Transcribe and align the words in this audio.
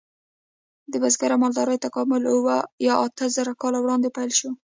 د 0.91 0.93
بزګرۍ 1.01 1.33
او 1.35 1.41
مالدارۍ 1.43 1.77
تکامل 1.85 2.23
اوه 2.35 2.57
یا 2.87 2.93
اته 3.05 3.25
زره 3.35 3.53
کاله 3.61 3.79
وړاندې 3.81 4.09
پیل 4.17 4.31
شو. 4.39 4.49